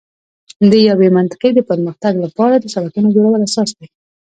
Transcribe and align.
د 0.71 0.73
یوې 0.89 1.07
منطقې 1.17 1.49
د 1.53 1.59
پر 1.67 1.79
مختګ 1.87 2.13
لپاره 2.25 2.55
د 2.59 2.65
سړکونو 2.73 3.13
جوړول 3.15 3.41
اساس 3.47 3.69
دی. 3.77 3.87